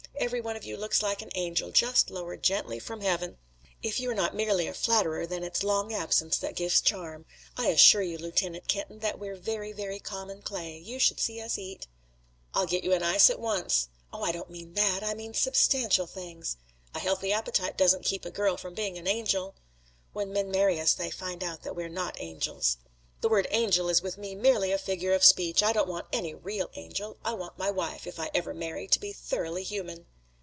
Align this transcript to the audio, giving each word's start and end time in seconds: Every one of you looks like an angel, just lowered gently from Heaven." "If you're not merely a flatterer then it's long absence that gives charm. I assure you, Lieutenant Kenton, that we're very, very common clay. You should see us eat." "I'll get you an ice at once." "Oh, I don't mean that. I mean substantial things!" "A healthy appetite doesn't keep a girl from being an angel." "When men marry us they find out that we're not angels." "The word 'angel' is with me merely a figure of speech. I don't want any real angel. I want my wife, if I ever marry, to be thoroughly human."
Every 0.21 0.39
one 0.39 0.55
of 0.55 0.63
you 0.63 0.77
looks 0.77 1.01
like 1.01 1.23
an 1.23 1.31
angel, 1.33 1.71
just 1.71 2.11
lowered 2.11 2.43
gently 2.43 2.77
from 2.77 3.01
Heaven." 3.01 3.39
"If 3.81 3.99
you're 3.99 4.13
not 4.13 4.35
merely 4.35 4.67
a 4.67 4.73
flatterer 4.73 5.25
then 5.25 5.43
it's 5.43 5.63
long 5.63 5.91
absence 5.91 6.37
that 6.37 6.55
gives 6.55 6.79
charm. 6.79 7.25
I 7.57 7.69
assure 7.69 8.03
you, 8.03 8.19
Lieutenant 8.19 8.67
Kenton, 8.67 8.99
that 8.99 9.17
we're 9.17 9.35
very, 9.35 9.71
very 9.71 9.97
common 9.97 10.43
clay. 10.43 10.77
You 10.77 10.99
should 10.99 11.19
see 11.19 11.41
us 11.41 11.57
eat." 11.57 11.87
"I'll 12.53 12.67
get 12.67 12.83
you 12.83 12.93
an 12.93 13.01
ice 13.01 13.31
at 13.31 13.39
once." 13.39 13.89
"Oh, 14.13 14.21
I 14.21 14.31
don't 14.31 14.51
mean 14.51 14.75
that. 14.75 15.01
I 15.01 15.15
mean 15.15 15.33
substantial 15.33 16.05
things!" 16.05 16.55
"A 16.93 16.99
healthy 16.99 17.33
appetite 17.33 17.75
doesn't 17.75 18.05
keep 18.05 18.23
a 18.23 18.29
girl 18.31 18.57
from 18.57 18.75
being 18.75 18.99
an 18.99 19.07
angel." 19.07 19.55
"When 20.13 20.31
men 20.31 20.51
marry 20.51 20.79
us 20.79 20.93
they 20.93 21.09
find 21.09 21.43
out 21.43 21.63
that 21.63 21.75
we're 21.75 21.89
not 21.89 22.21
angels." 22.21 22.77
"The 23.21 23.29
word 23.29 23.47
'angel' 23.51 23.89
is 23.89 24.01
with 24.03 24.17
me 24.19 24.33
merely 24.35 24.71
a 24.71 24.77
figure 24.79 25.13
of 25.13 25.23
speech. 25.25 25.61
I 25.63 25.73
don't 25.73 25.89
want 25.89 26.07
any 26.13 26.33
real 26.35 26.69
angel. 26.75 27.17
I 27.25 27.33
want 27.33 27.57
my 27.59 27.69
wife, 27.71 28.05
if 28.07 28.19
I 28.19 28.29
ever 28.35 28.53
marry, 28.53 28.87
to 28.87 28.99
be 28.99 29.13
thoroughly 29.13 29.63
human." 29.63 30.05